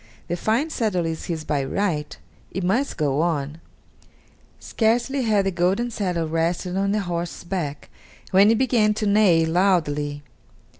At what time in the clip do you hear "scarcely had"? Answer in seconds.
4.59-5.45